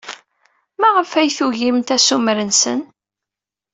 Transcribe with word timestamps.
Maɣef 0.79 1.11
ay 1.13 1.29
tugimt 1.37 1.89
assumer-nsen? 1.95 2.79